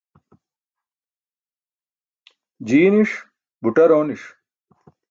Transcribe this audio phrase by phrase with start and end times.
[2.67, 3.11] Jii niṣ,
[3.61, 4.23] buṭar ooni̇ṣ.